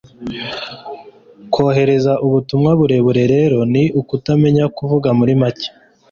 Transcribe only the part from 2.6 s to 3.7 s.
burebure rero